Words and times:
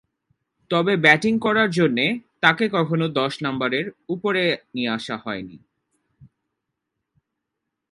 তবে, 0.71 0.97
ব্যাটিং 0.97 1.33
করার 1.39 1.69
জন্যে 1.71 2.05
তাকে 2.41 2.69
কখনো 2.69 3.05
দশ 3.09 3.33
নম্বরের 3.43 3.85
উপরে 4.09 4.43
নিয়ে 4.75 4.89
আসা 4.89 5.15
হয়নি। 5.17 5.57